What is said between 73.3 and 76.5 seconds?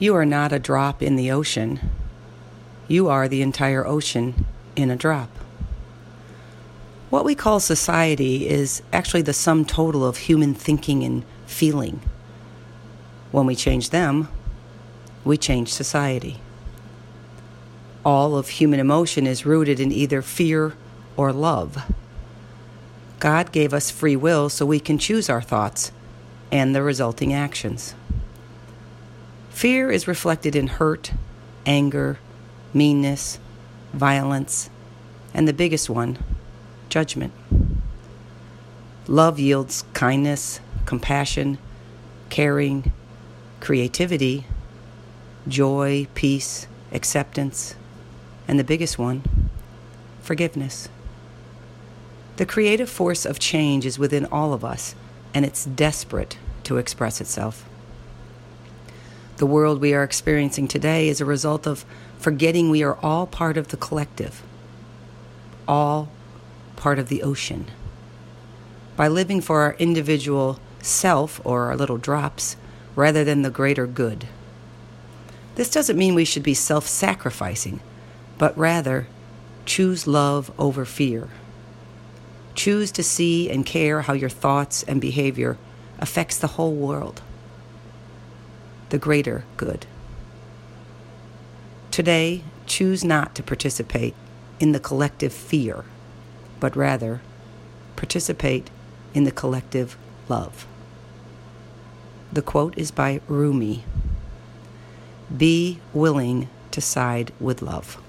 the greater good. This doesn't mean we should